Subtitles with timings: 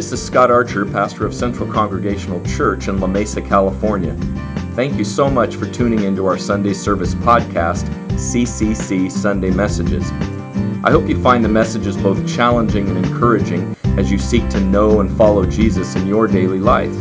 [0.00, 4.14] This is Scott Archer, pastor of Central Congregational Church in La Mesa, California.
[4.74, 10.10] Thank you so much for tuning into our Sunday service podcast, CCC Sunday Messages.
[10.84, 15.02] I hope you find the messages both challenging and encouraging as you seek to know
[15.02, 16.96] and follow Jesus in your daily life.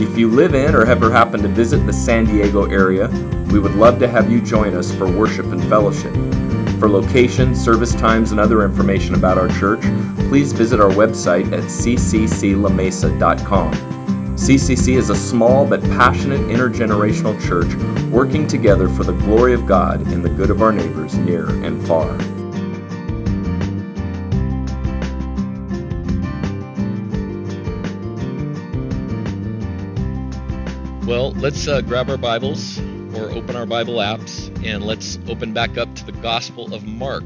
[0.00, 3.08] If you live in or ever happen to visit the San Diego area,
[3.52, 6.14] we would love to have you join us for worship and fellowship.
[6.84, 9.80] For location, service times, and other information about our church,
[10.28, 13.72] please visit our website at ccclamesa.com.
[14.36, 17.74] CCC is a small but passionate intergenerational church
[18.12, 21.82] working together for the glory of God and the good of our neighbors near and
[21.86, 22.08] far.
[31.06, 32.78] Well, let's uh, grab our Bibles
[33.16, 37.24] or open our Bible apps and let's open back up the Gospel of Mark.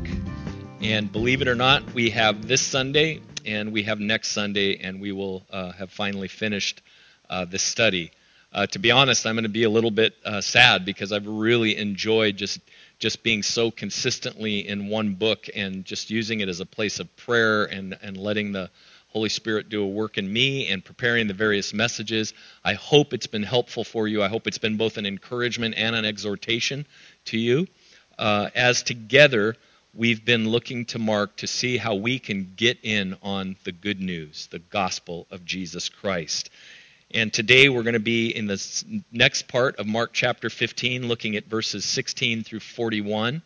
[0.80, 5.00] And believe it or not, we have this Sunday and we have next Sunday, and
[5.00, 6.82] we will uh, have finally finished
[7.28, 8.12] uh, this study.
[8.52, 11.26] Uh, to be honest, I'm going to be a little bit uh, sad because I've
[11.26, 12.60] really enjoyed just
[12.98, 17.16] just being so consistently in one book and just using it as a place of
[17.16, 18.70] prayer and, and letting the
[19.08, 22.34] Holy Spirit do a work in me and preparing the various messages.
[22.64, 24.22] I hope it's been helpful for you.
[24.22, 26.86] I hope it's been both an encouragement and an exhortation
[27.26, 27.66] to you.
[28.18, 29.56] Uh, as together,
[29.94, 34.00] we've been looking to Mark to see how we can get in on the good
[34.00, 36.50] news, the gospel of Jesus Christ.
[37.12, 41.36] And today we're going to be in the next part of Mark chapter 15, looking
[41.36, 43.40] at verses 16 through 41.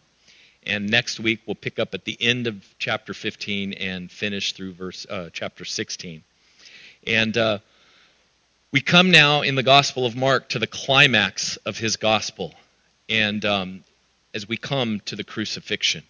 [0.65, 4.73] And next week we'll pick up at the end of chapter 15 and finish through
[4.73, 6.23] verse uh, chapter 16.
[7.07, 7.59] And uh,
[8.73, 12.55] we come now in the Gospel of Mark to the climax of his gospel,
[13.09, 13.85] and um,
[14.35, 16.03] as we come to the crucifixion.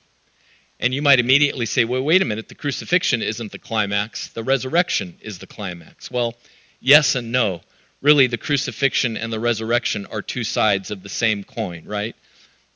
[0.80, 4.42] And you might immediately say, well, wait a minute, the crucifixion isn't the climax, the
[4.42, 6.10] resurrection is the climax.
[6.10, 6.34] Well,
[6.80, 7.60] yes and no.
[8.00, 12.16] Really, the crucifixion and the resurrection are two sides of the same coin, right?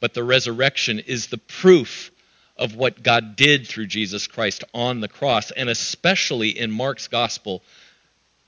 [0.01, 2.11] but the resurrection is the proof
[2.57, 5.51] of what God did through Jesus Christ on the cross.
[5.51, 7.63] And especially in Mark's gospel,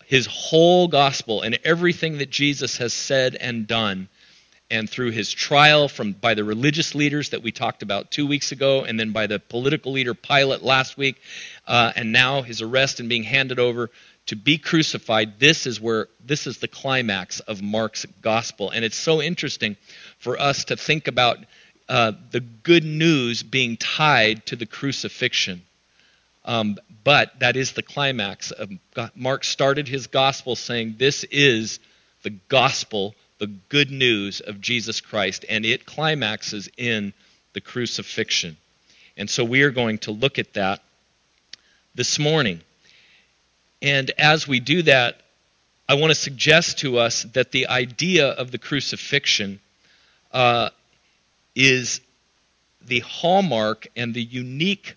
[0.07, 4.09] his whole gospel and everything that Jesus has said and done,
[4.71, 8.53] and through his trial from by the religious leaders that we talked about two weeks
[8.53, 11.17] ago, and then by the political leader Pilate last week,
[11.67, 13.91] uh, and now his arrest and being handed over
[14.27, 15.39] to be crucified.
[15.39, 19.77] This is where this is the climax of Mark's gospel, and it's so interesting
[20.19, 21.39] for us to think about
[21.89, 25.63] uh, the good news being tied to the crucifixion.
[26.45, 28.53] Um, but that is the climax.
[29.15, 31.79] Mark started his gospel saying, This is
[32.23, 37.13] the gospel, the good news of Jesus Christ, and it climaxes in
[37.53, 38.57] the crucifixion.
[39.17, 40.83] And so we are going to look at that
[41.95, 42.61] this morning.
[43.83, 45.21] And as we do that,
[45.89, 49.61] I want to suggest to us that the idea of the crucifixion
[50.33, 50.71] uh,
[51.55, 52.01] is
[52.83, 54.95] the hallmark and the unique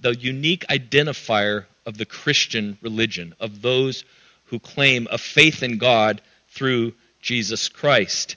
[0.00, 4.04] the unique identifier of the Christian religion of those
[4.46, 8.36] who claim a faith in God through Jesus Christ.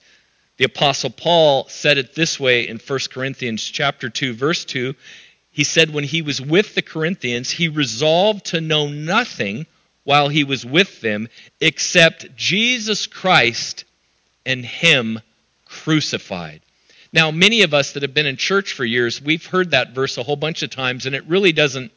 [0.58, 4.96] The apostle Paul said it this way in 1 Corinthians chapter 2 verse 2.
[5.52, 9.66] He said when he was with the Corinthians, he resolved to know nothing
[10.04, 11.28] while he was with them
[11.60, 13.84] except Jesus Christ
[14.46, 15.20] and him
[15.66, 16.62] crucified.
[17.12, 20.18] Now, many of us that have been in church for years, we've heard that verse
[20.18, 21.92] a whole bunch of times, and it really doesn't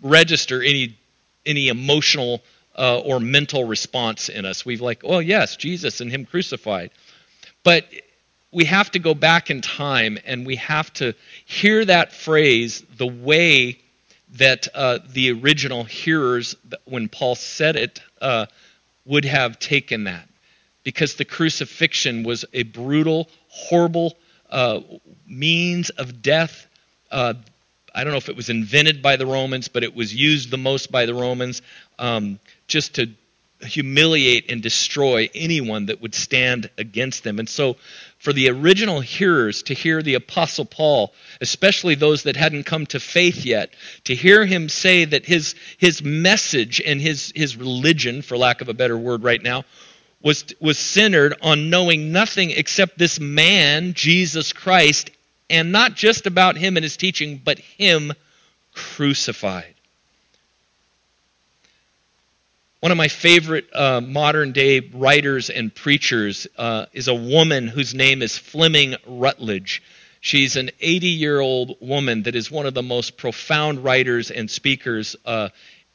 [0.00, 0.98] register any
[1.46, 2.42] any emotional
[2.76, 4.64] uh, or mental response in us.
[4.64, 6.90] We've like, oh yes, Jesus and Him crucified,
[7.62, 7.86] but
[8.52, 11.14] we have to go back in time and we have to
[11.44, 13.78] hear that phrase the way
[14.36, 18.46] that uh, the original hearers, when Paul said it, uh,
[19.04, 20.28] would have taken that
[20.82, 24.16] because the crucifixion was a brutal, horrible
[24.50, 24.80] uh,
[25.26, 26.66] means of death.
[27.10, 27.34] Uh,
[27.94, 30.58] I don't know if it was invented by the Romans, but it was used the
[30.58, 31.62] most by the Romans
[31.98, 32.38] um,
[32.74, 33.08] just to
[33.60, 37.38] humiliate and destroy anyone that would stand against them.
[37.38, 37.76] And so,
[38.18, 42.98] for the original hearers to hear the Apostle Paul, especially those that hadn't come to
[42.98, 43.72] faith yet,
[44.04, 48.68] to hear him say that his, his message and his, his religion, for lack of
[48.68, 49.62] a better word right now,
[50.20, 55.12] was, was centered on knowing nothing except this man, Jesus Christ,
[55.48, 58.12] and not just about him and his teaching, but him
[58.74, 59.73] crucified.
[62.84, 67.94] One of my favorite uh, modern day writers and preachers uh, is a woman whose
[67.94, 69.82] name is Fleming Rutledge.
[70.20, 74.50] She's an 80 year old woman that is one of the most profound writers and
[74.50, 75.48] speakers uh,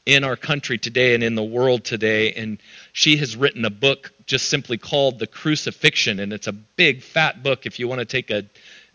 [0.08, 2.34] in our country today and in the world today.
[2.34, 2.60] And
[2.92, 6.20] she has written a book just simply called The Crucifixion.
[6.20, 8.46] And it's a big, fat book if you want to take a,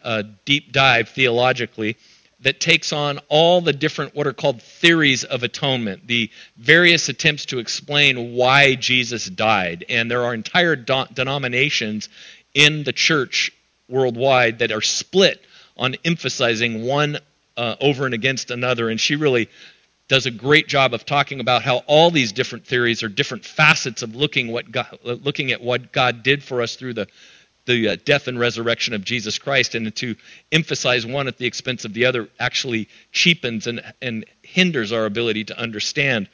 [0.03, 1.97] a deep dive theologically
[2.45, 7.47] that takes on all the different what are called theories of atonement, the various attempts
[7.47, 9.85] to explain why Jesus died.
[9.89, 12.09] And there are entire do- denominations
[12.53, 13.51] in the church
[13.89, 15.43] worldwide that are split
[15.77, 17.19] on emphasizing one
[17.57, 18.91] uh, over and against another.
[18.91, 19.49] And she really
[20.09, 24.03] does a great job of talking about how all these different theories are different facets
[24.03, 27.09] of looking what God, looking at what God did for us through the
[27.67, 30.17] the uh, death and resurrection of Jesus Christ, and to
[30.53, 35.45] emphasize one at the expense of the other actually cheapens and, and hinders our ability
[35.45, 36.29] to understand.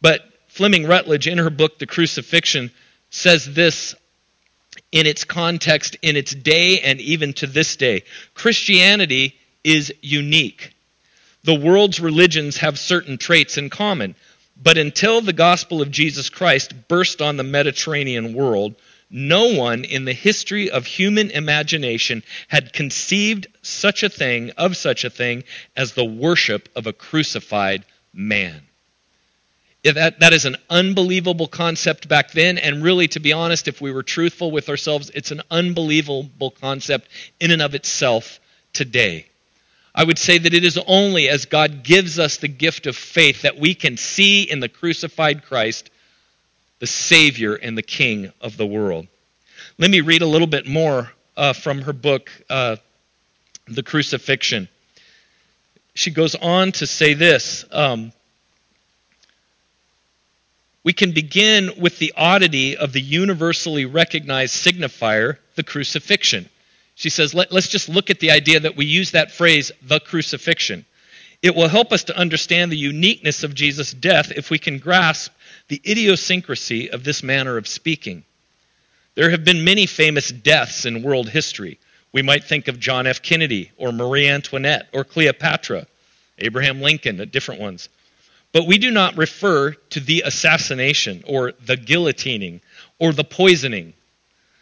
[0.00, 2.70] But Fleming Rutledge, in her book, The Crucifixion,
[3.10, 3.94] says this
[4.92, 8.04] in its context, in its day, and even to this day
[8.34, 10.74] Christianity is unique.
[11.44, 14.14] The world's religions have certain traits in common,
[14.60, 18.74] but until the gospel of Jesus Christ burst on the Mediterranean world,
[19.10, 25.04] no one in the history of human imagination had conceived such a thing, of such
[25.04, 25.44] a thing,
[25.76, 28.62] as the worship of a crucified man.
[29.84, 33.92] That, that is an unbelievable concept back then, and really, to be honest, if we
[33.92, 37.08] were truthful with ourselves, it's an unbelievable concept
[37.40, 38.40] in and of itself
[38.72, 39.26] today.
[39.94, 43.42] I would say that it is only as God gives us the gift of faith
[43.42, 45.90] that we can see in the crucified Christ
[46.78, 49.06] the Savior and the King of the world.
[49.78, 52.76] Let me read a little bit more uh, from her book, uh,
[53.66, 54.68] The Crucifixion.
[55.94, 58.12] She goes on to say this um,
[60.84, 66.48] We can begin with the oddity of the universally recognized signifier, the crucifixion.
[66.94, 70.00] She says, Let, us just look at the idea that we use that phrase, the
[70.00, 70.84] crucifixion.
[71.42, 75.32] It will help us to understand the uniqueness of Jesus' death if we can grasp
[75.68, 78.24] the idiosyncrasy of this manner of speaking.
[79.14, 81.78] There have been many famous deaths in world history.
[82.12, 83.22] We might think of John F.
[83.22, 85.86] Kennedy or Marie Antoinette or Cleopatra,
[86.38, 87.88] Abraham Lincoln, different ones.
[88.52, 92.60] But we do not refer to the assassination or the guillotining
[92.98, 93.92] or the poisoning.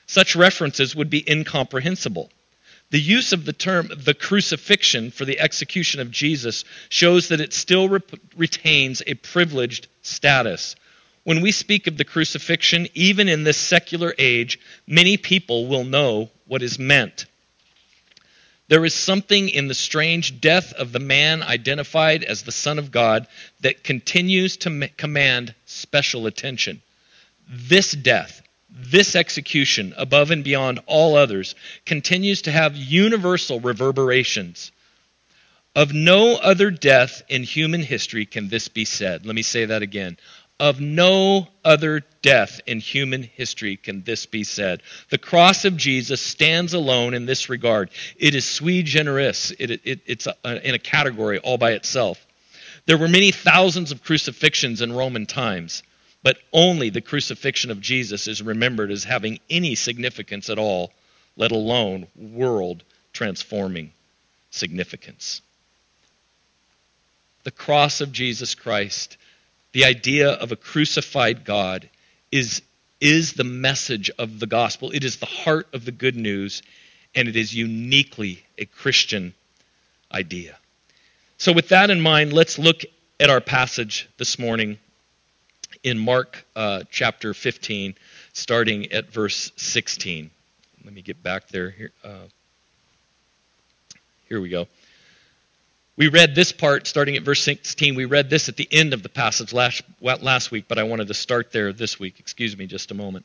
[0.06, 2.31] Such references would be incomprehensible.
[2.91, 7.52] The use of the term the crucifixion for the execution of Jesus shows that it
[7.52, 8.00] still re-
[8.37, 10.76] retains a privileged status.
[11.26, 16.31] When we speak of the crucifixion, even in this secular age, many people will know
[16.46, 17.26] what is meant.
[18.69, 22.93] There is something in the strange death of the man identified as the Son of
[22.93, 23.26] God
[23.58, 26.81] that continues to command special attention.
[27.50, 28.40] This death,
[28.70, 31.56] this execution, above and beyond all others,
[31.87, 34.70] continues to have universal reverberations.
[35.75, 39.26] Of no other death in human history can this be said.
[39.26, 40.19] Let me say that again.
[40.58, 44.82] Of no other death in human history can this be said.
[45.11, 47.91] The cross of Jesus stands alone in this regard.
[48.17, 52.26] It is sui generis, it, it, it's a, in a category all by itself.
[52.87, 55.82] There were many thousands of crucifixions in Roman times,
[56.23, 60.93] but only the crucifixion of Jesus is remembered as having any significance at all,
[61.37, 62.82] let alone world
[63.12, 63.93] transforming
[64.50, 65.42] significance.
[67.45, 69.19] The cross of Jesus Christ
[69.76, 71.87] the idea of a crucified God
[72.33, 72.62] is,
[72.99, 74.90] is the message of the gospel.
[74.90, 76.62] It is the heart of the good news,
[77.14, 79.35] and it is uniquely a Christian
[80.11, 80.56] idea.
[81.37, 82.85] So, with that in mind, let's look
[83.21, 84.78] at our passage this morning
[85.83, 87.97] in Mark uh, chapter 15,
[88.33, 90.30] starting at verse 16.
[90.87, 91.68] Let me get back there.
[91.68, 92.28] Here, uh,
[94.26, 94.68] here we go.
[95.97, 97.95] We read this part starting at verse 16.
[97.95, 101.09] We read this at the end of the passage last, last week, but I wanted
[101.09, 102.21] to start there this week.
[102.21, 103.25] Excuse me just a moment.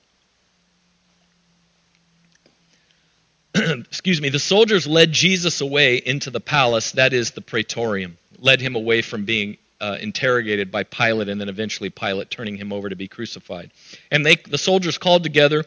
[3.55, 4.29] Excuse me.
[4.29, 9.01] The soldiers led Jesus away into the palace, that is the praetorium, led him away
[9.01, 13.09] from being uh, interrogated by Pilate and then eventually Pilate turning him over to be
[13.09, 13.71] crucified.
[14.11, 15.65] And they, the soldiers called together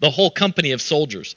[0.00, 1.36] the whole company of soldiers.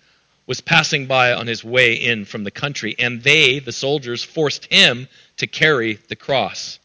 [0.47, 4.65] was passing by on his way in from the country, and they, the soldiers, forced
[4.71, 5.07] him
[5.37, 6.79] to carry the cross,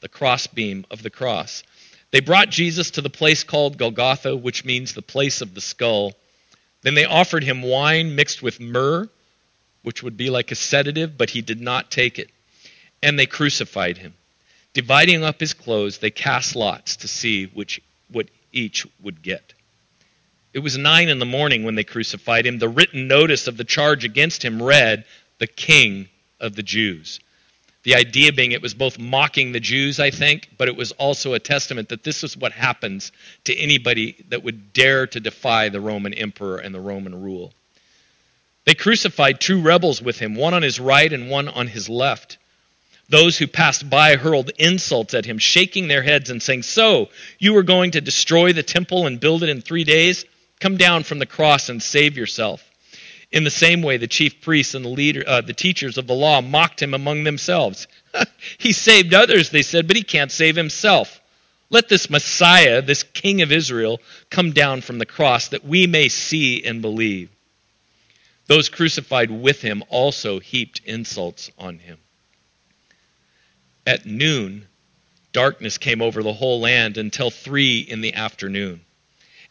[0.00, 1.62] the crossbeam of the cross.
[2.10, 6.12] They brought Jesus to the place called Golgotha, which means the place of the skull.
[6.82, 9.08] Then they offered him wine mixed with myrrh,
[9.82, 12.30] which would be like a sedative, but he did not take it.
[13.02, 14.14] And they crucified him.
[14.72, 19.54] Dividing up his clothes, they cast lots to see which what each would get.
[20.52, 22.58] It was nine in the morning when they crucified him.
[22.58, 25.04] The written notice of the charge against him read,
[25.38, 26.08] The King
[26.40, 27.20] of the Jews.
[27.82, 31.32] The idea being it was both mocking the Jews, I think, but it was also
[31.32, 33.12] a testament that this is what happens
[33.44, 37.54] to anybody that would dare to defy the Roman emperor and the Roman rule.
[38.66, 42.38] They crucified two rebels with him, one on his right and one on his left.
[43.08, 47.56] Those who passed by hurled insults at him, shaking their heads and saying, So, you
[47.56, 50.26] are going to destroy the temple and build it in three days?
[50.60, 52.64] Come down from the cross and save yourself.
[53.32, 56.14] In the same way, the chief priests and the, leader, uh, the teachers of the
[56.14, 57.86] law mocked him among themselves.
[58.58, 61.20] he saved others, they said, but he can't save himself.
[61.70, 66.08] Let this Messiah, this King of Israel, come down from the cross that we may
[66.08, 67.30] see and believe.
[68.46, 71.98] Those crucified with him also heaped insults on him.
[73.86, 74.66] At noon,
[75.32, 78.80] darkness came over the whole land until three in the afternoon.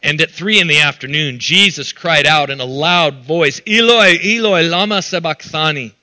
[0.02, 4.62] And at three in the afternoon, Jesus cried out in a loud voice, Eloi, Eloi,
[4.68, 5.94] lama sabachthani,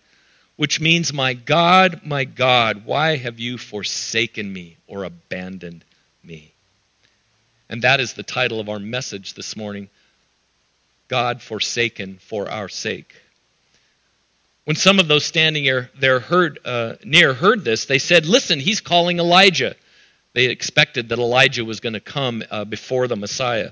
[0.55, 5.83] which means, My God, my God, why have you forsaken me or abandoned
[6.23, 6.51] me?
[7.69, 9.89] And that is the title of our message this morning
[11.07, 13.15] God forsaken for our sake.
[14.65, 15.63] When some of those standing
[15.97, 19.75] there heard, uh, near heard this, they said, Listen, he's calling Elijah.
[20.33, 23.71] They expected that Elijah was going to come uh, before the Messiah.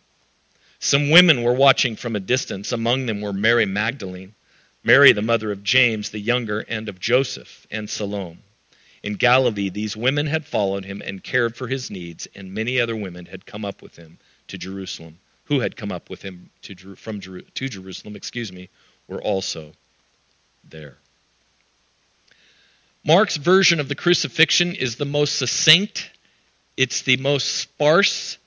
[0.83, 2.71] Some women were watching from a distance.
[2.71, 4.33] Among them were Mary Magdalene,
[4.83, 8.39] Mary, the mother of James the younger, and of Joseph, and Salome.
[9.03, 12.95] In Galilee, these women had followed him and cared for his needs, and many other
[12.95, 16.95] women had come up with him to Jerusalem, who had come up with him to,
[16.95, 18.67] from to Jerusalem, excuse me,
[19.07, 19.73] were also
[20.67, 20.97] there.
[23.05, 26.09] Mark's version of the crucifixion is the most succinct.
[26.75, 28.39] It's the most sparse.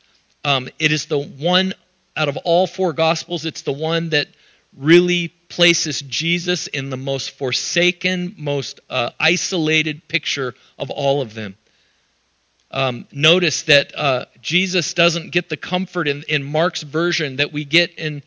[0.44, 1.74] Um, it is the one
[2.16, 4.28] out of all four gospels, it's the one that
[4.76, 11.56] really places Jesus in the most forsaken, most uh, isolated picture of all of them.
[12.70, 17.64] Um, notice that uh, Jesus doesn't get the comfort in, in Mark's version that we
[17.64, 18.22] get in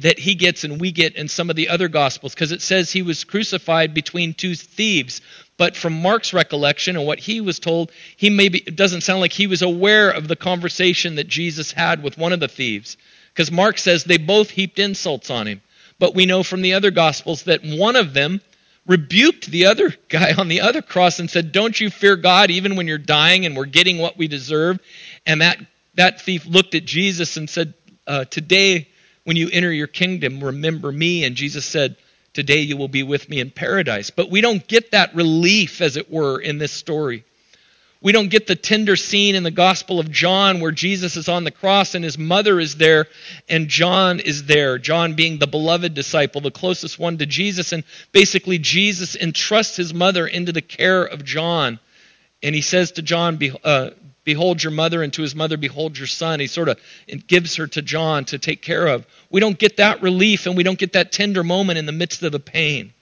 [0.00, 2.90] that he gets and we get in some of the other gospels because it says
[2.90, 5.20] he was crucified between two thieves
[5.58, 9.32] but from mark's recollection and what he was told he maybe it doesn't sound like
[9.32, 12.96] he was aware of the conversation that jesus had with one of the thieves
[13.32, 15.62] because Mark says they both heaped insults on him.
[15.98, 18.40] But we know from the other Gospels that one of them
[18.86, 22.76] rebuked the other guy on the other cross and said, Don't you fear God even
[22.76, 24.80] when you're dying and we're getting what we deserve?
[25.26, 25.58] And that,
[25.94, 27.74] that thief looked at Jesus and said,
[28.06, 28.88] uh, Today,
[29.24, 31.24] when you enter your kingdom, remember me.
[31.24, 31.96] And Jesus said,
[32.32, 34.10] Today you will be with me in paradise.
[34.10, 37.24] But we don't get that relief, as it were, in this story.
[38.02, 41.44] We don't get the tender scene in the Gospel of John where Jesus is on
[41.44, 43.06] the cross and his mother is there
[43.48, 44.76] and John is there.
[44.78, 47.72] John being the beloved disciple, the closest one to Jesus.
[47.72, 51.78] And basically, Jesus entrusts his mother into the care of John.
[52.42, 53.90] And he says to John, uh,
[54.24, 56.40] Behold your mother, and to his mother, Behold your son.
[56.40, 56.78] He sort of
[57.26, 59.06] gives her to John to take care of.
[59.30, 62.22] We don't get that relief and we don't get that tender moment in the midst
[62.24, 62.92] of the pain.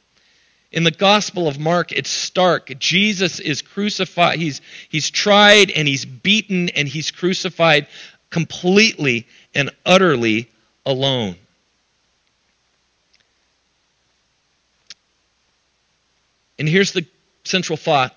[0.73, 2.79] In the Gospel of Mark, it's stark.
[2.79, 4.39] Jesus is crucified.
[4.39, 7.89] He's, he's tried and he's beaten and he's crucified
[8.31, 10.49] completely and utterly
[10.87, 11.35] alone.
[16.59, 17.05] And here's the
[17.43, 18.15] central thought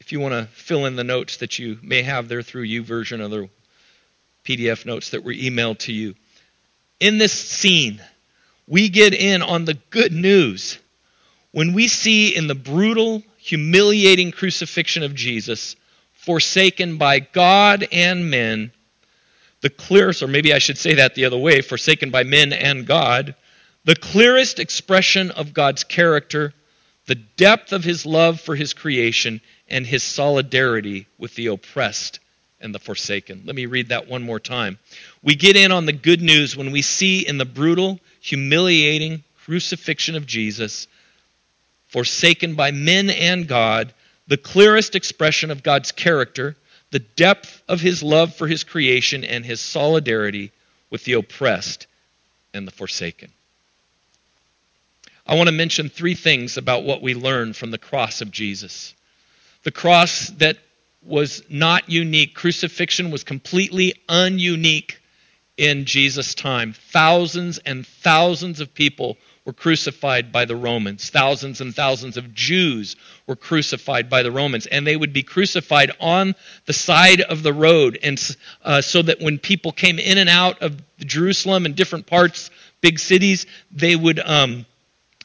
[0.00, 3.20] if you want to fill in the notes that you may have there through YouVersion
[3.20, 3.48] or the
[4.44, 6.14] PDF notes that were emailed to you.
[6.98, 8.00] In this scene,
[8.66, 10.78] we get in on the good news
[11.52, 15.76] when we see in the brutal, humiliating crucifixion of Jesus,
[16.12, 18.72] forsaken by God and men,
[19.60, 22.86] the clearest, or maybe I should say that the other way, forsaken by men and
[22.86, 23.34] God,
[23.84, 26.52] the clearest expression of God's character,
[27.06, 32.20] the depth of his love for his creation, and his solidarity with the oppressed
[32.60, 33.42] and the forsaken.
[33.44, 34.78] Let me read that one more time.
[35.22, 40.16] We get in on the good news when we see in the brutal, humiliating crucifixion
[40.16, 40.86] of Jesus,
[41.88, 43.92] forsaken by men and God,
[44.26, 46.56] the clearest expression of God's character,
[46.90, 50.52] the depth of his love for his creation, and his solidarity
[50.90, 51.86] with the oppressed
[52.54, 53.30] and the forsaken.
[55.26, 58.94] I want to mention three things about what we learn from the cross of Jesus.
[59.62, 60.56] The cross that
[61.02, 64.96] was not unique, crucifixion was completely ununique
[65.58, 66.72] in Jesus' time.
[66.72, 69.18] Thousands and thousands of people
[69.48, 71.08] were crucified by the Romans.
[71.08, 75.90] Thousands and thousands of Jews were crucified by the Romans, and they would be crucified
[76.00, 76.34] on
[76.66, 80.60] the side of the road, and uh, so that when people came in and out
[80.60, 82.50] of Jerusalem and different parts,
[82.82, 84.66] big cities, they would um,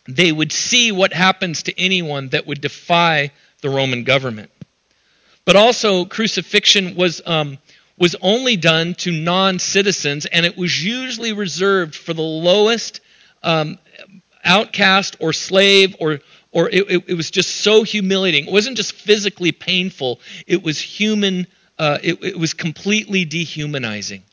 [0.08, 4.52] they would see what happens to anyone that would defy the Roman government.
[5.44, 7.58] But also, crucifixion was, um,
[7.98, 13.02] was only done to non citizens, and it was usually reserved for the lowest
[13.44, 13.78] um,
[14.44, 16.20] outcast or slave, or,
[16.52, 18.48] or it, it, it, was just so humiliating.
[18.48, 21.48] It wasn't just physically painful, it was human,
[21.78, 24.24] uh, it, it was completely dehumanizing.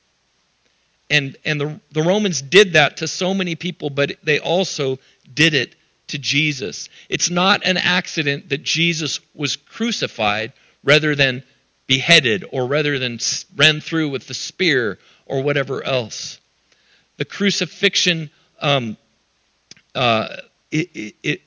[1.11, 5.01] And, and the, the Romans did that to so many people, but they also
[5.35, 5.75] did it
[6.09, 6.89] to Jesus.
[7.09, 10.53] It's not an accident that Jesus was crucified
[10.85, 11.43] rather than
[11.87, 13.19] beheaded or rather than
[13.57, 16.39] ran through with the spear or whatever else.
[17.17, 18.97] The crucifixion, um,
[19.95, 20.37] uh,
[20.71, 21.43] it, it,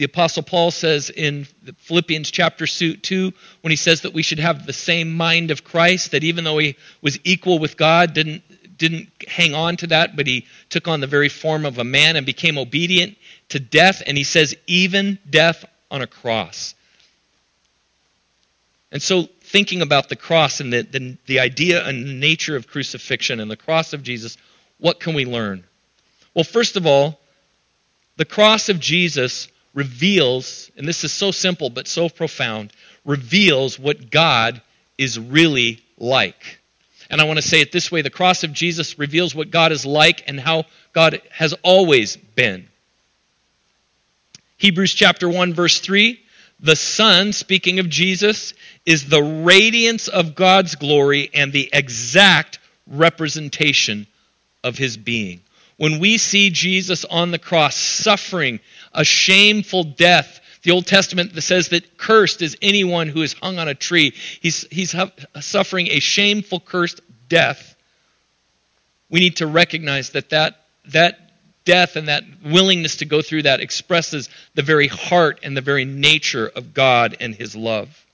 [0.00, 4.64] the Apostle Paul says in Philippians chapter 2, when he says that we should have
[4.64, 8.42] the same mind of Christ, that even though he was equal with God, didn't,
[8.78, 12.16] didn't hang on to that, but he took on the very form of a man
[12.16, 13.18] and became obedient
[13.50, 14.02] to death.
[14.06, 16.74] And he says, even death on a cross.
[18.90, 23.38] And so, thinking about the cross and the, the, the idea and nature of crucifixion
[23.38, 24.38] and the cross of Jesus,
[24.78, 25.64] what can we learn?
[26.34, 27.18] Well, first of all,
[28.16, 32.72] the cross of Jesus reveals, and this is so simple but so profound,
[33.04, 34.60] reveals what God
[34.98, 36.60] is really like.
[37.08, 39.72] And I want to say it this way the cross of Jesus reveals what God
[39.72, 42.68] is like and how God has always been.
[44.58, 46.20] Hebrews chapter 1 verse 3,
[46.60, 48.52] the Son, speaking of Jesus,
[48.84, 54.06] is the radiance of God's glory and the exact representation
[54.62, 55.40] of his being.
[55.80, 58.60] When we see Jesus on the cross suffering
[58.92, 63.58] a shameful death, the Old Testament that says that cursed is anyone who is hung
[63.58, 64.12] on a tree.
[64.42, 64.94] He's, he's
[65.40, 67.76] suffering a shameful, cursed death.
[69.08, 71.32] We need to recognize that that, that
[71.64, 75.86] death and that willingness to go through that expresses the very heart and the very
[75.86, 78.04] nature of God and His love.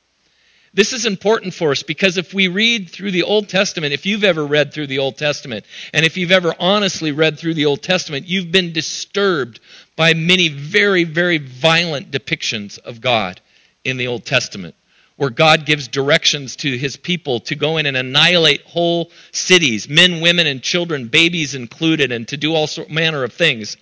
[0.76, 4.24] This is important for us because if we read through the Old Testament, if you've
[4.24, 7.82] ever read through the Old Testament, and if you've ever honestly read through the Old
[7.82, 9.60] Testament, you've been disturbed
[9.96, 13.40] by many very, very violent depictions of God
[13.84, 14.74] in the Old Testament,
[15.16, 20.20] where God gives directions to his people to go in and annihilate whole cities, men,
[20.20, 23.78] women, and children, babies included, and to do all sort, manner of things.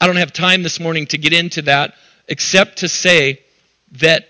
[0.00, 1.94] I don't have time this morning to get into that,
[2.28, 3.40] except to say
[3.98, 4.28] that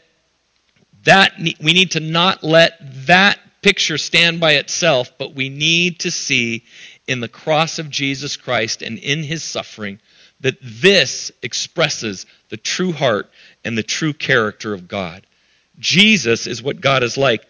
[1.04, 6.10] that we need to not let that picture stand by itself, but we need to
[6.10, 6.64] see
[7.06, 10.00] in the cross of Jesus Christ and in his suffering
[10.40, 13.30] that this expresses the true heart
[13.64, 15.26] and the true character of God.
[15.78, 17.44] Jesus is what God is like.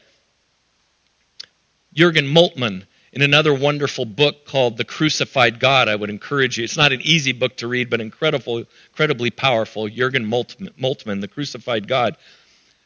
[1.94, 6.64] Jurgen Moltmann, in another wonderful book called The Crucified God, I would encourage you.
[6.64, 9.88] It's not an easy book to read, but incredible, incredibly powerful.
[9.88, 12.16] Jurgen Moltmann, The Crucified God,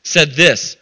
[0.04, 0.76] said this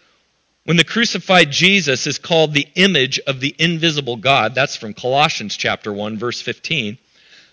[0.64, 5.56] When the crucified Jesus is called the image of the invisible God, that's from Colossians
[5.56, 6.98] chapter 1, verse 15,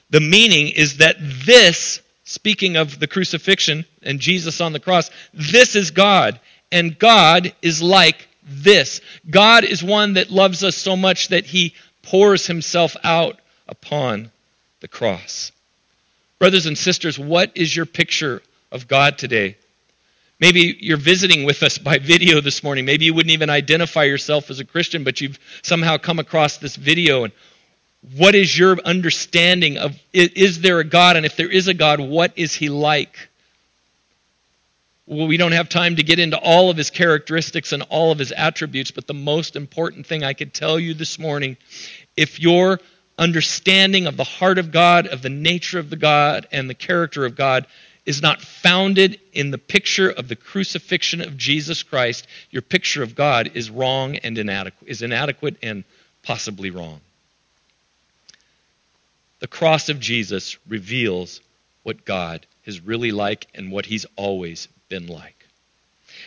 [0.09, 5.75] the meaning is that this, speaking of the crucifixion and Jesus on the cross, this
[5.75, 6.39] is God,
[6.71, 9.01] and God is like this.
[9.29, 14.31] God is one that loves us so much that he pours himself out upon
[14.81, 15.51] the cross.
[16.39, 19.57] Brothers and sisters, what is your picture of God today?
[20.39, 22.85] Maybe you're visiting with us by video this morning.
[22.85, 26.77] Maybe you wouldn't even identify yourself as a Christian, but you've somehow come across this
[26.77, 27.25] video.
[27.25, 27.33] And
[28.15, 31.17] what is your understanding of is there a God?
[31.17, 33.29] And if there is a God, what is he like?
[35.05, 38.19] Well, we don't have time to get into all of his characteristics and all of
[38.19, 41.57] his attributes, but the most important thing I could tell you this morning
[42.15, 42.79] if your
[43.17, 47.25] understanding of the heart of God, of the nature of the God, and the character
[47.25, 47.65] of God
[48.09, 53.13] is not founded in the picture of the crucifixion of Jesus Christ, your picture of
[53.13, 55.83] God is wrong and inadequate, is inadequate and
[56.23, 57.01] possibly wrong.
[59.41, 61.39] The cross of Jesus reveals
[61.83, 65.45] what God is really like and what he's always been like.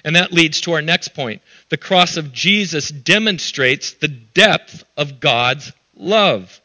[0.05, 1.42] And that leads to our next point.
[1.68, 6.61] The cross of Jesus demonstrates the depth of God's love.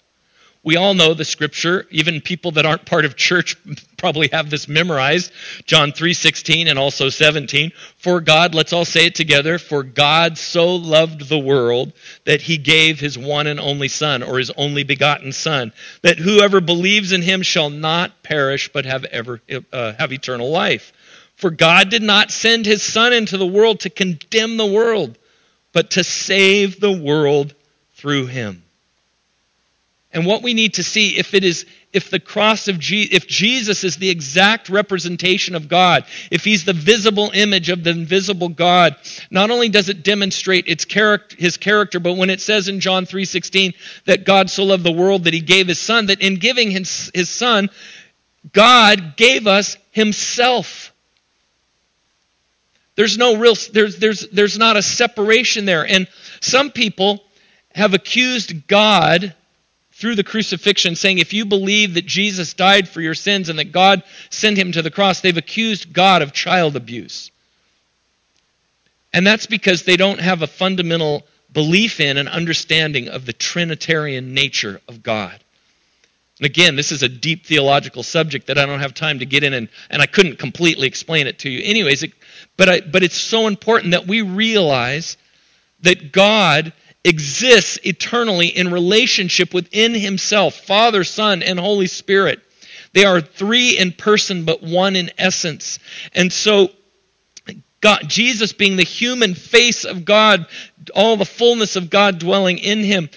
[0.62, 3.56] We all know the scripture, even people that aren't part of church
[3.98, 5.32] probably have this memorized.
[5.66, 7.72] John 3:16 and also 17.
[7.98, 11.94] For God, let's all say it together, for God so loved the world
[12.26, 16.62] that he gave his one and only son or his only begotten son, that whoever
[16.62, 19.42] believes in him shall not perish but have ever
[19.74, 20.94] uh, have eternal life.
[21.36, 25.18] For God did not send his son into the world to condemn the world,
[25.72, 27.54] but to save the world
[27.96, 28.64] through him.
[30.12, 33.28] And what we need to see if it is if the cross of Je- if
[33.28, 38.50] Jesus is the exact representation of God, if he's the visible image of the invisible
[38.50, 38.96] God,
[39.32, 43.06] not only does it demonstrate its character his character, but when it says in John
[43.06, 43.74] 3:16
[44.06, 47.10] that God so loved the world that he gave his son, that in giving his,
[47.14, 47.70] his son,
[48.54, 50.94] God gave us himself.
[52.96, 55.86] There's no real there's there's there's not a separation there.
[55.88, 56.08] And
[56.42, 57.24] some people
[57.74, 59.36] have accused God
[59.98, 63.72] through the crucifixion, saying, if you believe that Jesus died for your sins and that
[63.72, 67.32] God sent him to the cross, they've accused God of child abuse.
[69.12, 74.36] And that's because they don't have a fundamental belief in and understanding of the Trinitarian
[74.36, 75.44] nature of God.
[76.38, 79.44] And again, this is a deep theological subject that I don't have time to get
[79.44, 81.62] in, and, and I couldn't completely explain it to you.
[81.64, 82.12] Anyways, it,
[82.56, 85.18] but, I, but it's so important that we realize
[85.82, 86.72] that God
[87.04, 92.42] exists eternally in relationship within himself Father, Son, and Holy Spirit.
[92.94, 95.80] They are three in person, but one in essence.
[96.14, 96.70] And so,
[97.80, 100.48] God, Jesus being the human face of God,
[100.96, 103.10] all the fullness of God dwelling in him,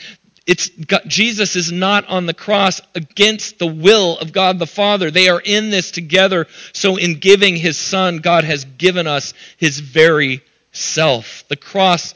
[0.46, 5.10] it's God, Jesus is not on the cross against the will of God the Father.
[5.10, 6.46] They are in this together.
[6.72, 11.44] So, in giving His Son, God has given us His very self.
[11.48, 12.14] The cross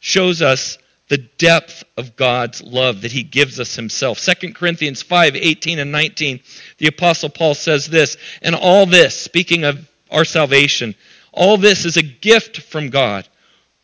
[0.00, 4.18] shows us the depth of God's love that he gives us himself.
[4.20, 6.40] 2 Corinthians 5 18 and 19,
[6.78, 10.94] the Apostle Paul says this, and all this, speaking of our salvation,
[11.32, 13.28] all this is a gift from God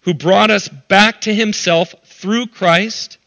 [0.00, 3.18] who brought us back to himself through Christ,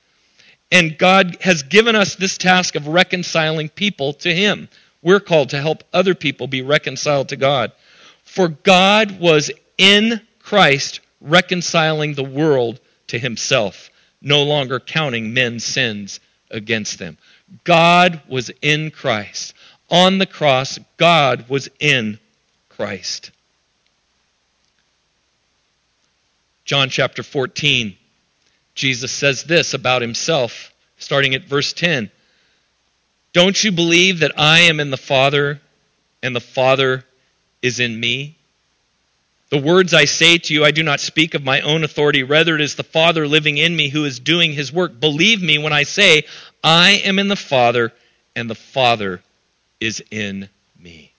[0.72, 4.68] and God has given us this task of reconciling people to him.
[5.02, 7.72] We're called to help other people be reconciled to God.
[8.24, 13.90] For God was in Christ reconciling the world to himself,
[14.22, 17.18] no longer counting men's sins against them.
[17.64, 19.54] God was in Christ.
[19.90, 22.20] On the cross, God was in
[22.70, 23.32] Christ.
[26.66, 27.96] John chapter 14,
[28.74, 32.10] Jesus says this about himself, starting at verse 10.
[33.34, 35.62] Don't you believe that I am in the Father
[36.24, 37.06] and the Father
[37.62, 38.38] is in me?
[39.56, 42.24] The words I say to you, I do not speak of my own authority.
[42.24, 45.00] Rather, it is the Father living in me who is doing his work.
[45.00, 46.26] Believe me when I say,
[46.62, 47.94] I am in the Father,
[48.36, 49.22] and the Father
[49.80, 51.14] is in me.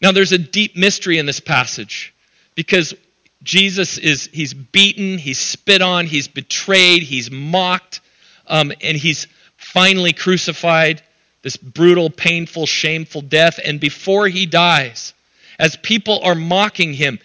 [0.00, 2.14] Now, there's a deep mystery in this passage
[2.54, 2.94] because
[3.42, 8.00] Jesus is, he's beaten, he's spit on, he's betrayed, he's mocked,
[8.46, 11.02] um, and he's finally crucified.
[11.42, 13.58] This brutal, painful, shameful death.
[13.64, 15.14] And before he dies,
[15.62, 17.20] as people are mocking him,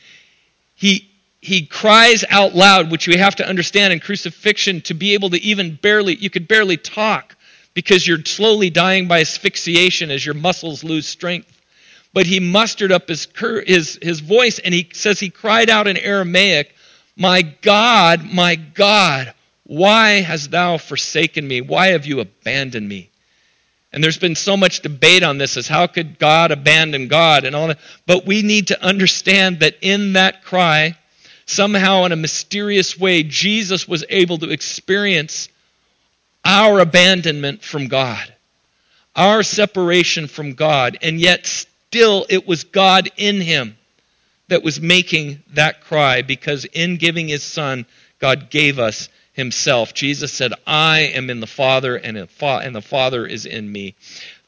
[0.75, 1.09] he,
[1.41, 5.41] he cries out loud, which we have to understand in crucifixion to be able to
[5.41, 7.35] even barely, you could barely talk
[7.73, 11.51] because you're slowly dying by asphyxiation as your muscles lose strength.
[12.13, 13.27] But he mustered up his,
[13.65, 16.75] his, his voice and he says he cried out in Aramaic,
[17.15, 21.61] My God, my God, why hast thou forsaken me?
[21.61, 23.09] Why have you abandoned me?
[23.97, 27.55] And there's been so much debate on this as how could God abandon God and
[27.55, 27.79] all that.
[28.05, 30.95] But we need to understand that in that cry,
[31.47, 35.49] somehow in a mysterious way, Jesus was able to experience
[36.45, 38.31] our abandonment from God,
[39.15, 43.75] our separation from God, and yet still it was God in him
[44.47, 47.87] that was making that cry because in giving his son,
[48.19, 49.93] God gave us himself.
[49.93, 53.95] Jesus said, I am in the Father, and the Father is in me.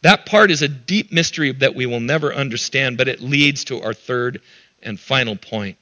[0.02, 3.82] That part is a deep mystery that we will never understand, but it leads to
[3.82, 4.42] our third
[4.84, 5.78] and final point.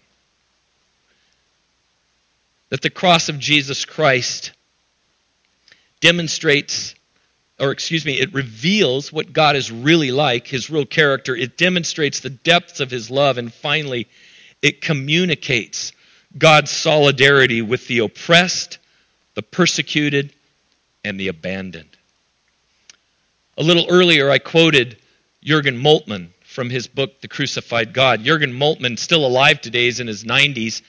[2.70, 4.52] That the cross of Jesus Christ
[6.02, 6.94] demonstrates
[7.60, 11.36] or excuse me, it reveals what God is really like, his real character.
[11.36, 13.40] It demonstrates the depths of his love.
[13.40, 14.08] And finally,
[14.62, 15.92] it communicates
[16.38, 18.78] God's solidarity with the oppressed,
[19.38, 20.34] the persecuted,
[21.06, 21.96] and the abandoned.
[23.56, 24.98] A little earlier, I quoted
[25.44, 28.24] Jurgen Moltmann from his book, The Crucified God.
[28.24, 30.82] Jurgen Moltmann, still alive today, is in his 90s.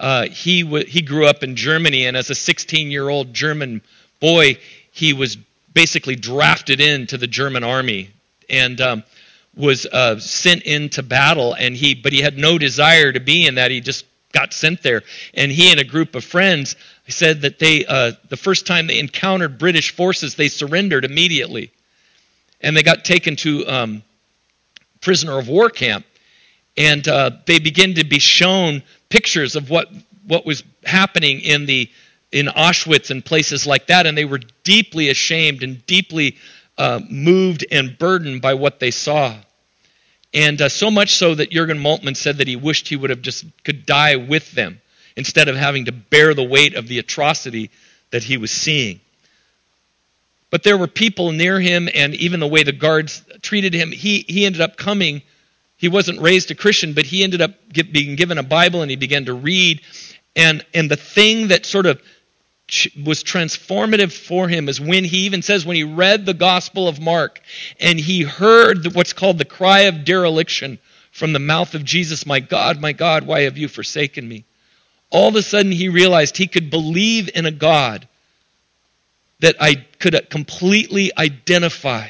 [0.00, 3.80] Uh, he, w- he grew up in Germany, and as a 16 year old German
[4.18, 4.58] boy,
[4.90, 5.36] he was
[5.72, 8.10] basically drafted into the German army
[8.50, 9.04] and um,
[9.56, 11.54] was uh, sent into battle.
[11.54, 13.70] And he, but he had no desire to be in that.
[13.70, 15.02] He just got sent there.
[15.34, 16.74] And he and a group of friends
[17.10, 21.72] said that they, uh, the first time they encountered British forces, they surrendered immediately,
[22.60, 24.02] and they got taken to um,
[25.00, 26.06] prisoner of war camp.
[26.76, 29.90] And uh, they began to be shown pictures of what
[30.26, 31.90] what was happening in the
[32.30, 36.36] in Auschwitz and places like that, and they were deeply ashamed and deeply
[36.78, 39.36] uh, moved and burdened by what they saw.
[40.32, 43.20] And uh, so much so that Jurgen Moltmann said that he wished he would have
[43.20, 44.80] just could die with them
[45.16, 47.70] instead of having to bear the weight of the atrocity
[48.10, 49.00] that he was seeing.
[50.50, 54.24] But there were people near him, and even the way the guards treated him, he,
[54.28, 55.22] he ended up coming.
[55.78, 58.90] He wasn't raised a Christian, but he ended up get, being given a Bible and
[58.90, 59.80] he began to read.
[60.36, 62.00] And, and the thing that sort of
[63.02, 67.00] was transformative for him is when he even says when he read the gospel of
[67.00, 67.40] mark
[67.80, 70.78] and he heard what's called the cry of dereliction
[71.10, 74.44] from the mouth of jesus my god my god why have you forsaken me
[75.12, 78.08] all of a sudden he realized he could believe in a god
[79.40, 82.08] that i could completely identify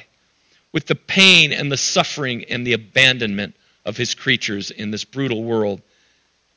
[0.73, 5.43] with the pain and the suffering and the abandonment of his creatures in this brutal
[5.43, 5.83] world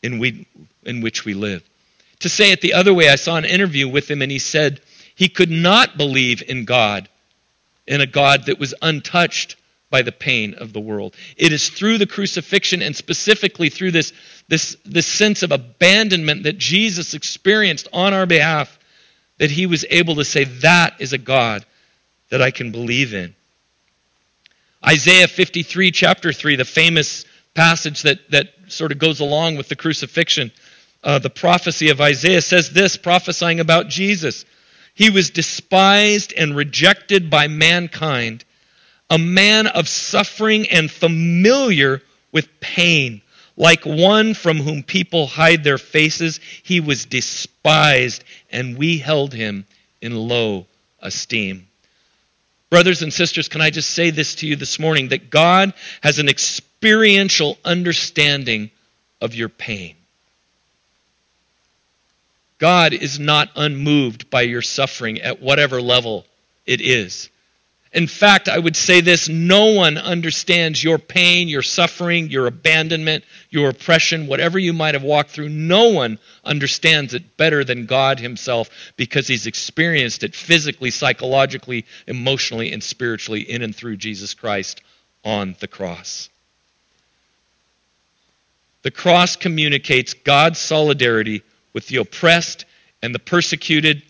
[0.01, 0.47] in, we,
[0.83, 1.63] in which we live.
[2.19, 4.81] To say it the other way, I saw an interview with him and he said
[5.15, 7.09] he could not believe in God,
[7.87, 9.57] in a God that was untouched
[9.95, 11.15] by the pain of the world.
[11.37, 14.11] It is through the crucifixion and specifically through this,
[14.49, 18.77] this, this sense of abandonment that Jesus experienced on our behalf
[19.37, 21.65] that he was able to say, That is a God
[22.27, 23.33] that I can believe in.
[24.85, 29.77] Isaiah 53, chapter 3, the famous passage that, that sort of goes along with the
[29.77, 30.51] crucifixion
[31.05, 34.43] uh, the prophecy of Isaiah says this, prophesying about Jesus.
[34.95, 38.43] He was despised and rejected by mankind,
[39.15, 42.01] a man of suffering and familiar
[42.33, 43.21] with pain.
[43.55, 49.65] Like one from whom people hide their faces, he was despised, and we held him
[50.01, 50.67] in low
[50.99, 51.65] esteem.
[52.69, 55.73] Brothers and sisters, can I just say this to you this morning that God
[56.03, 58.69] has an experiential understanding
[59.21, 59.95] of your pain.
[62.57, 66.25] God is not unmoved by your suffering at whatever level
[66.65, 67.29] it is.
[67.95, 73.23] In fact, I would say this no one understands your pain, your suffering, your abandonment,
[73.49, 75.47] your oppression, whatever you might have walked through.
[75.47, 82.73] No one understands it better than God Himself because He's experienced it physically, psychologically, emotionally,
[82.73, 84.81] and spiritually in and through Jesus Christ
[85.23, 86.29] on the cross.
[88.81, 92.65] The cross communicates God's solidarity with the oppressed
[93.01, 94.03] and the persecuted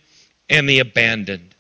[0.49, 1.54] and the abandoned.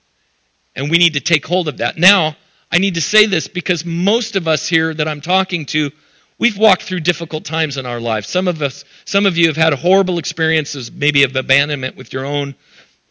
[0.75, 1.97] And we need to take hold of that.
[1.97, 2.35] Now,
[2.71, 5.91] I need to say this because most of us here that I'm talking to,
[6.37, 8.27] we've walked through difficult times in our lives.
[8.27, 12.25] Some of us, some of you have had horrible experiences, maybe of abandonment with your
[12.25, 12.55] own,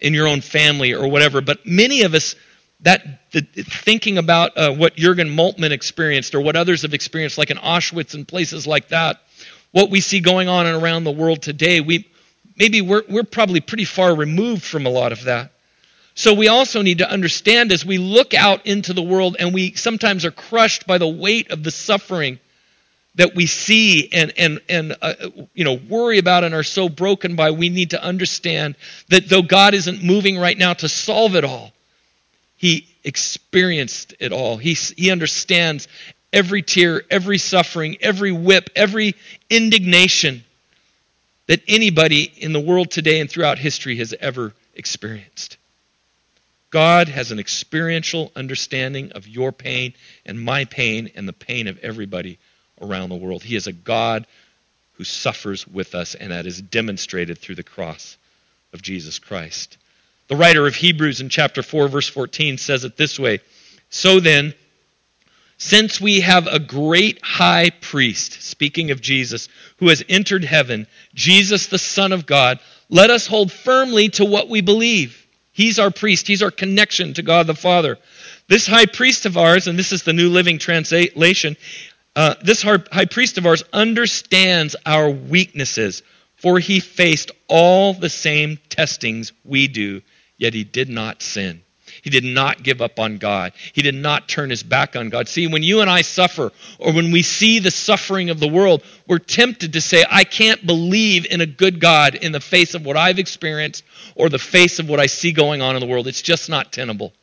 [0.01, 1.41] in your own family or whatever.
[1.41, 2.37] But many of us,
[2.81, 7.51] that the, thinking about uh, what Jurgen Moltmann experienced or what others have experienced, like
[7.51, 9.21] in Auschwitz and places like that,
[9.71, 12.07] what we see going on around the world today, we
[12.57, 15.54] maybe we're, we're probably pretty far removed from a lot of that.
[16.15, 19.73] So we also need to understand as we look out into the world and we
[19.75, 22.39] sometimes are crushed by the weight of the suffering
[23.17, 25.15] that we see and and and uh,
[25.55, 28.77] you know worry about and are so broken by we need to understand
[29.09, 31.73] that though God isn't moving right now to solve it all
[32.57, 35.87] he experienced it all he he understands
[36.33, 39.15] every tear every suffering every whip every
[39.49, 40.45] indignation
[41.47, 45.59] that anybody in the world today and throughout history has ever experienced.
[46.75, 49.95] God has an experiential understanding of your pain
[50.27, 52.41] and my pain and the pain of everybody
[52.83, 53.45] around the world.
[53.45, 54.27] He is a God
[54.95, 58.19] who suffers with us, and that is demonstrated through the cross
[58.73, 59.79] of Jesus Christ.
[60.27, 63.39] The writer of Hebrews in chapter 4, verse 14 says it this way
[63.89, 64.53] So then,
[65.59, 71.69] since we have a great high priest, speaking of Jesus, who has entered heaven, Jesus,
[71.69, 72.59] the Son of God,
[72.89, 75.24] let us hold firmly to what we believe.
[75.55, 77.97] He's our priest, He's our connection to God the Father.
[78.49, 81.57] This high priest of ours, and this is the New Living Translation,
[82.17, 86.03] uh, this high priest of ours understands our weaknesses,
[86.37, 90.03] for he faced all the same testings we do,
[90.37, 91.63] yet he did not sin.
[92.05, 93.55] He did not give up on God.
[93.73, 95.27] He did not turn his back on God.
[95.27, 98.85] See, when you and I suffer, or when we see the suffering of the world,
[99.09, 102.85] we're tempted to say, I can't believe in a good God in the face of
[102.85, 103.85] what I've experienced
[104.17, 106.07] or the face of what I see going on in the world.
[106.07, 107.15] It's just not tenable.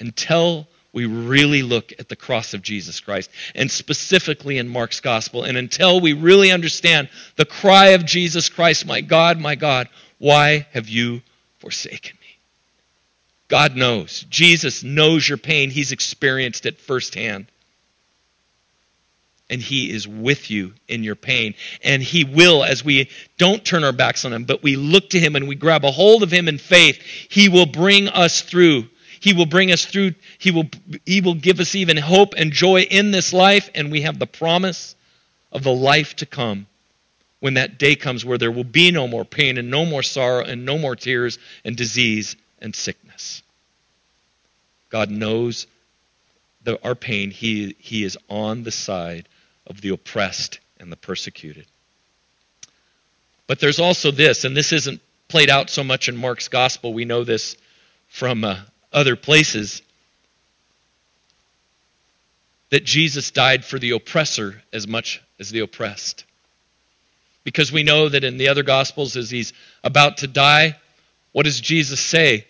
[0.00, 5.44] Until we really look at the cross of Jesus Christ, and specifically in Mark's gospel,
[5.44, 10.66] and until we really understand the cry of Jesus Christ, My God, my God, why
[10.72, 11.20] have you
[11.58, 12.17] forsaken?
[13.48, 14.26] God knows.
[14.28, 15.70] Jesus knows your pain.
[15.70, 17.46] He's experienced it firsthand.
[19.50, 21.54] And He is with you in your pain.
[21.82, 23.08] And He will, as we
[23.38, 25.90] don't turn our backs on Him, but we look to Him and we grab a
[25.90, 28.88] hold of Him in faith, He will bring us through.
[29.20, 30.14] He will bring us through.
[30.38, 30.68] He will,
[31.04, 33.68] he will give us even hope and joy in this life.
[33.74, 34.94] And we have the promise
[35.50, 36.66] of the life to come
[37.40, 40.44] when that day comes where there will be no more pain and no more sorrow
[40.44, 43.07] and no more tears and disease and sickness.
[44.90, 45.66] God knows
[46.62, 47.30] the, our pain.
[47.30, 49.28] He, he is on the side
[49.66, 51.66] of the oppressed and the persecuted.
[53.46, 56.92] But there's also this, and this isn't played out so much in Mark's gospel.
[56.92, 57.56] We know this
[58.08, 58.60] from uh,
[58.92, 59.82] other places
[62.70, 66.24] that Jesus died for the oppressor as much as the oppressed.
[67.44, 70.76] Because we know that in the other Gospels, as he's about to die,
[71.32, 72.46] what does Jesus say?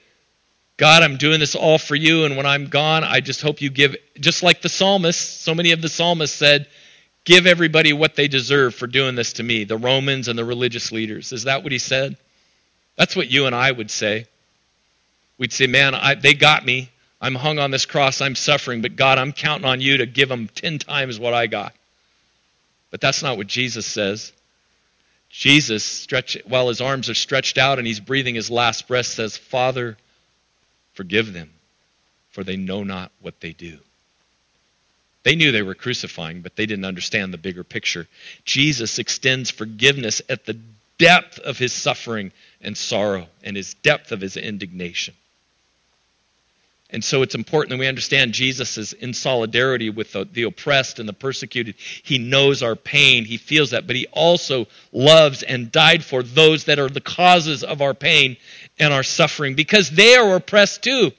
[0.79, 3.69] God, I'm doing this all for you, and when I'm gone, I just hope you
[3.69, 6.69] give, just like the psalmist, so many of the psalmists said,
[7.25, 10.93] give everybody what they deserve for doing this to me, the Romans and the religious
[10.93, 11.33] leaders.
[11.33, 12.17] Is that what he said?
[12.97, 14.27] That's what you and I would say.
[15.37, 16.91] We'd say, man, I, they got me.
[17.21, 18.21] I'm hung on this cross.
[18.21, 21.49] I'm suffering, but God, I'm counting on you to give them 10 times what I
[21.49, 21.75] got.
[22.93, 24.33] But that's not what Jesus says.
[25.29, 29.37] Jesus, stretch, while his arms are stretched out and he's breathing his last breath, says,
[29.37, 29.97] Father,
[30.99, 31.49] forgive them,
[32.31, 33.79] for they know not what they do.
[35.23, 38.09] They knew they were crucifying, but they didn't understand the bigger picture.
[38.45, 40.59] Jesus extends forgiveness at the
[40.99, 45.15] depth of his suffering and sorrow and his depth of his indignation.
[46.91, 50.99] And so it's important that we understand Jesus is in solidarity with the, the, oppressed
[50.99, 51.75] and the persecuted.
[52.03, 56.65] He knows our pain, he feels that, but he also loves and died for those
[56.65, 58.39] that are the causes of our pain
[58.79, 61.13] and our suffering because they are oppressed too.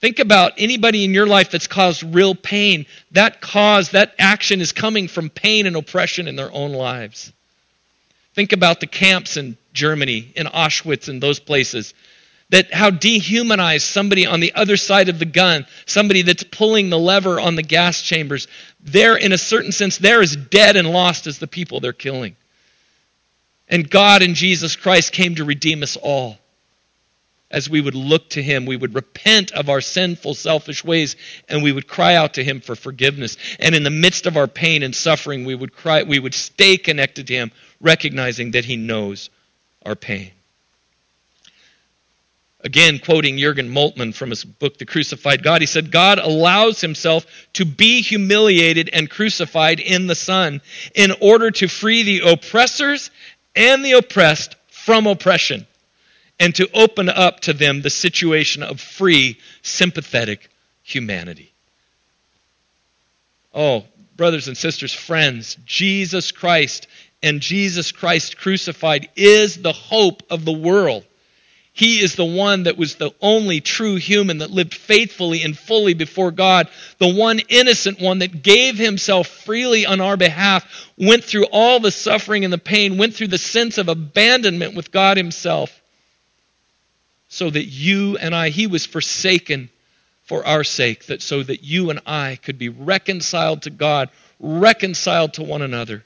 [0.00, 2.86] Think about anybody in your life that's caused real pain.
[3.12, 7.32] That cause, that action is coming from pain and oppression in their own lives.
[8.34, 11.92] Think about the camps in Germany, in Auschwitz, and those places
[12.52, 16.98] that how dehumanized somebody on the other side of the gun, somebody that's pulling the
[16.98, 18.46] lever on the gas chambers,
[18.78, 22.36] they're, in a certain sense, they're as dead and lost as the people they're killing.
[23.68, 26.36] And God and Jesus Christ came to redeem us all.
[27.50, 31.16] As we would look to Him, we would repent of our sinful, selfish ways,
[31.48, 33.38] and we would cry out to Him for forgiveness.
[33.60, 36.76] And in the midst of our pain and suffering, we would cry, we would stay
[36.76, 39.30] connected to Him, recognizing that He knows
[39.86, 40.32] our pain.
[42.64, 47.26] Again, quoting Jurgen Moltmann from his book, The Crucified God, he said, God allows himself
[47.54, 50.60] to be humiliated and crucified in the Son
[50.94, 53.10] in order to free the oppressors
[53.56, 55.66] and the oppressed from oppression
[56.38, 60.48] and to open up to them the situation of free, sympathetic
[60.82, 61.52] humanity.
[63.52, 63.84] Oh,
[64.16, 66.86] brothers and sisters, friends, Jesus Christ
[67.22, 71.04] and Jesus Christ crucified is the hope of the world.
[71.74, 75.94] He is the one that was the only true human that lived faithfully and fully
[75.94, 80.66] before God, the one innocent one that gave himself freely on our behalf,
[80.98, 84.92] went through all the suffering and the pain, went through the sense of abandonment with
[84.92, 85.80] God Himself,
[87.28, 89.70] so that you and I, He was forsaken
[90.24, 95.34] for our sake, that so that you and I could be reconciled to God, reconciled
[95.34, 96.04] to one another,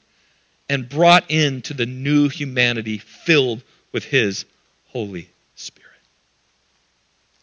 [0.69, 4.45] and brought into the new humanity filled with His
[4.91, 5.29] Holy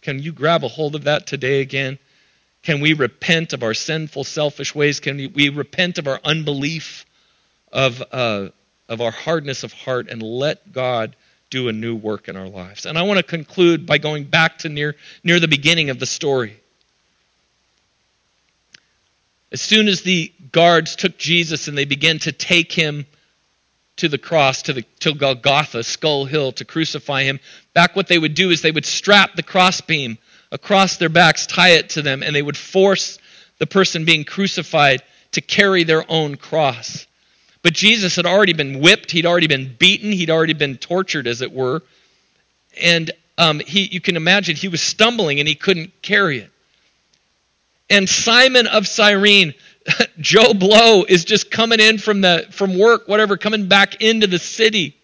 [0.04, 1.98] can you grab a hold of that today again?
[2.62, 5.00] Can we repent of our sinful, selfish ways?
[5.00, 7.06] Can we repent of our unbelief,
[7.72, 8.50] of, uh,
[8.88, 11.16] of our hardness of heart, and let God
[11.50, 12.86] do a new work in our lives?
[12.86, 16.06] And I want to conclude by going back to near, near the beginning of the
[16.06, 16.58] story.
[19.52, 23.06] As soon as the guards took Jesus and they began to take him
[23.98, 27.40] to the cross, to, the, to Golgotha, Skull Hill, to crucify him.
[27.74, 30.18] Back what they would do is they would strap the crossbeam
[30.52, 33.20] across their backs, tie it to them, and they would force
[33.60, 37.06] the person being crucified to carry their own cross.
[37.62, 41.42] But Jesus had already been whipped, he'd already been beaten, he'd already been tortured, as
[41.42, 41.82] it were.
[42.82, 46.52] And um, he, you can imagine he was stumbling and he couldn't carry it.
[47.90, 49.54] And Simon of Cyrene,
[50.20, 54.40] Joe Blow, is just coming in from the from work, whatever, coming back into the
[54.40, 54.96] city.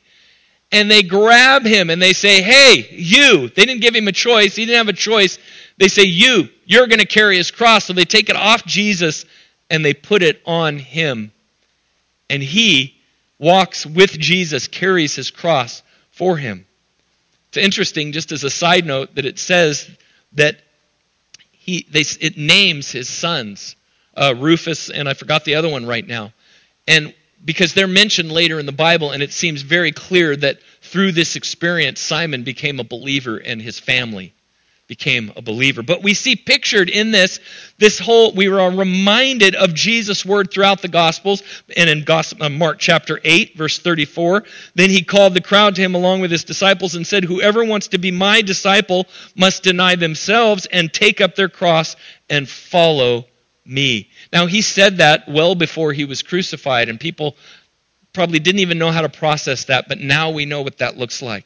[0.72, 3.50] And they grab him and they say, Hey, you.
[3.50, 4.56] They didn't give him a choice.
[4.56, 5.40] He didn't have a choice.
[5.78, 7.86] They say, You, you're going to carry his cross.
[7.86, 9.26] So they take it off Jesus
[9.70, 11.32] and they put it on him.
[12.30, 12.96] And he
[13.40, 16.66] walks with Jesus, carries his cross for him.
[17.48, 19.90] It's interesting, just as a side note, that it says
[20.34, 20.62] that
[21.52, 23.76] he, they, it names his sons,
[24.20, 26.34] uh, Rufus, and I forgot the other one right now.
[26.88, 27.14] And
[27.44, 31.36] because they're mentioned later in the Bible, and it seems very clear that through this
[31.36, 34.34] experience, Simon became a believer and his family
[34.88, 35.84] became a believer.
[35.84, 37.40] But we see pictured in this,
[37.78, 41.44] this whole, we are reminded of Jesus' word throughout the Gospels,
[41.78, 44.44] and in Gospel, uh, Mark chapter 8, verse 34.
[44.74, 47.90] Then he called the crowd to him along with his disciples and said, Whoever wants
[47.90, 49.06] to be my disciple
[49.36, 51.96] must deny themselves and take up their cross
[52.28, 53.28] and follow
[53.70, 54.10] me.
[54.34, 57.38] Now, he said that well before he was crucified, and people
[58.14, 61.22] probably didn't even know how to process that, but now we know what that looks
[61.22, 61.46] like.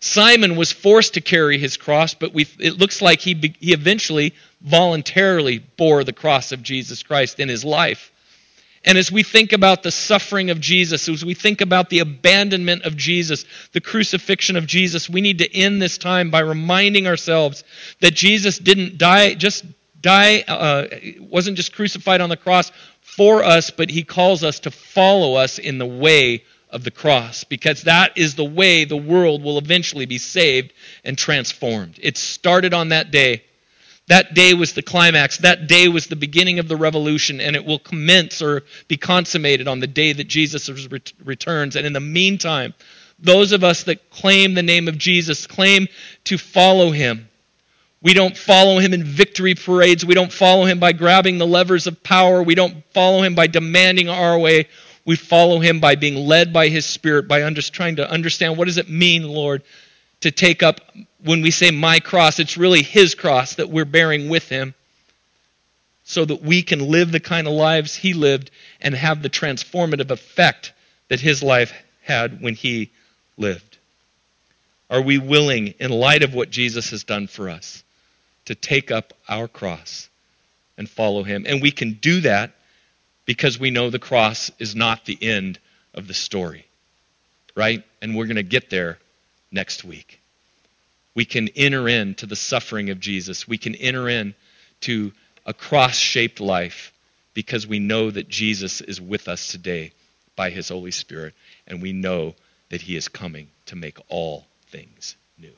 [0.00, 4.34] Simon was forced to carry his cross, but we, it looks like he, he eventually
[4.60, 8.10] voluntarily bore the cross of Jesus Christ in his life.
[8.84, 12.82] And as we think about the suffering of Jesus, as we think about the abandonment
[12.82, 17.62] of Jesus, the crucifixion of Jesus, we need to end this time by reminding ourselves
[18.00, 19.64] that Jesus didn't die, just
[20.02, 20.86] die, uh,
[21.20, 25.58] wasn't just crucified on the cross for us, but he calls us to follow us
[25.58, 30.06] in the way of the cross because that is the way the world will eventually
[30.06, 30.72] be saved
[31.04, 31.98] and transformed.
[32.02, 33.44] It started on that day.
[34.08, 35.38] That day was the climax.
[35.38, 39.68] That day was the beginning of the revolution, and it will commence or be consummated
[39.68, 40.68] on the day that Jesus
[41.24, 41.76] returns.
[41.76, 42.74] And in the meantime,
[43.18, 45.86] those of us that claim the name of Jesus claim
[46.24, 47.28] to follow him.
[48.02, 50.04] We don't follow him in victory parades.
[50.04, 52.42] We don't follow him by grabbing the levers of power.
[52.42, 54.68] We don't follow him by demanding our way.
[55.04, 58.66] We follow him by being led by his spirit, by under, trying to understand what
[58.66, 59.62] does it mean, Lord,
[60.20, 60.80] to take up,
[61.22, 64.74] when we say my cross, it's really his cross that we're bearing with him
[66.04, 68.50] so that we can live the kind of lives he lived
[68.80, 70.72] and have the transformative effect
[71.08, 71.72] that his life
[72.02, 72.90] had when he
[73.36, 73.78] lived.
[74.90, 77.82] Are we willing, in light of what Jesus has done for us,
[78.52, 80.10] to take up our cross
[80.76, 81.46] and follow him?
[81.48, 82.52] And we can do that
[83.24, 85.58] because we know the cross is not the end
[85.94, 86.66] of the story,
[87.56, 87.82] right?
[88.02, 88.98] And we're going to get there
[89.50, 90.20] next week.
[91.14, 93.48] We can enter into the suffering of Jesus.
[93.48, 95.12] We can enter into
[95.46, 96.92] a cross shaped life
[97.34, 99.92] because we know that Jesus is with us today
[100.36, 101.34] by his Holy Spirit,
[101.66, 102.34] and we know
[102.70, 105.52] that he is coming to make all things new.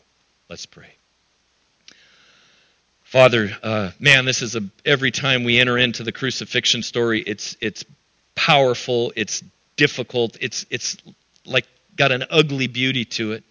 [0.49, 0.95] Let's pray.
[3.15, 7.57] Father, uh, man, this is a every time we enter into the crucifixion story, it's
[7.61, 7.85] it's
[8.35, 9.41] powerful, it's
[9.77, 10.97] difficult, it's it's
[11.47, 13.45] like got an ugly beauty to it.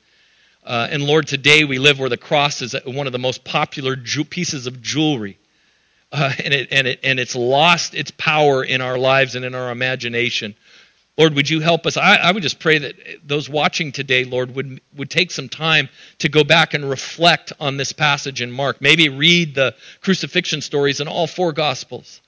[0.66, 3.96] Uh, and Lord, today we live where the cross is one of the most popular
[3.96, 5.40] ju- pieces of jewelry,
[6.12, 9.56] uh, and it and it and it's lost its power in our lives and in
[9.56, 10.56] our imagination.
[11.18, 11.96] Lord, would you help us?
[11.96, 15.90] I, I, would just pray that those watching today, Lord, would, would take some time
[16.20, 18.82] to go back and reflect on this passage in Mark.
[18.82, 22.20] Maybe read the crucifixion stories in all four Gospels.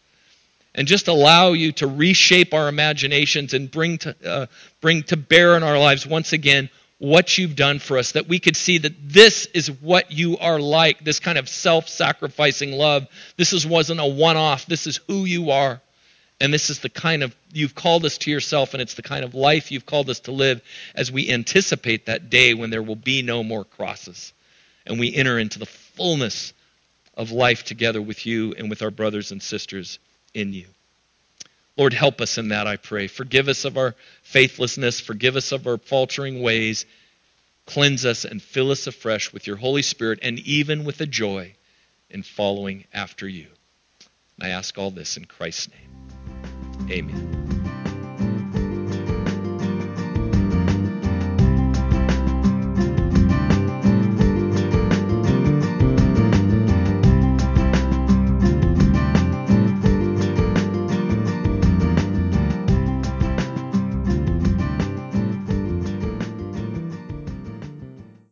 [0.76, 4.46] And just allow you to reshape our imaginations and bring to, uh,
[4.82, 8.40] bring to bear in our lives once again what you've done for us, that we
[8.40, 13.08] could see that this is what you are like, this kind of self sacrificing love.
[13.38, 15.82] This is, wasn't a one off, this is who you are.
[16.42, 19.24] And this is the kind of, you've called us to yourself, and it's the kind
[19.24, 20.62] of life you've called us to live
[20.94, 24.34] as we anticipate that day when there will be no more crosses.
[24.86, 26.54] And we enter into the fullness
[27.16, 30.00] of life together with you and with our brothers and sisters
[30.34, 30.68] in you.
[31.78, 33.08] Lord, help us in that, I pray.
[33.08, 36.86] Forgive us of our faithlessness, forgive us of our faltering ways.
[37.66, 41.56] Cleanse us and fill us afresh with your Holy Spirit and even with a joy
[42.10, 43.48] in following after you.
[44.40, 45.85] I ask all this in Christ's name.
[46.90, 47.55] Amen.